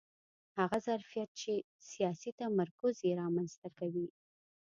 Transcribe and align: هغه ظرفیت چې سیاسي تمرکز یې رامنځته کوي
هغه 0.59 0.77
ظرفیت 0.87 1.29
چې 1.41 1.53
سیاسي 1.89 2.31
تمرکز 2.41 2.95
یې 3.07 3.11
رامنځته 3.21 3.69
کوي 3.79 4.07